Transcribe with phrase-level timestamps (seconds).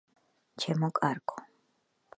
[0.61, 1.37] -ჩემო კარგო,